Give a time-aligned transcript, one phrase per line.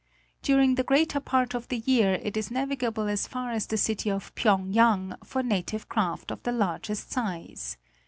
[0.41, 4.09] During the greater part of the year it is navigable as far as the city
[4.09, 7.77] of Phyéngyang for native craft of the largest size.